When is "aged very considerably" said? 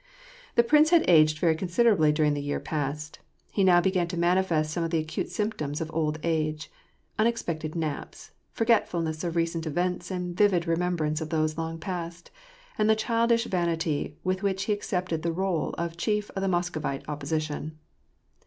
1.07-2.11